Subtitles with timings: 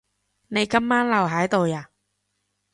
[0.47, 1.91] 你今晚留喺度呀？